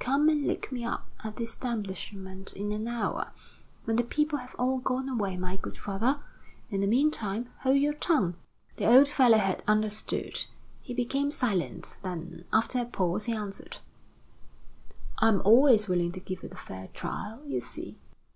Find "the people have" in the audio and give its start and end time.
3.96-4.56